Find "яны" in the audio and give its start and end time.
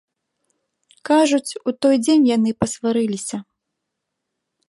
2.35-2.49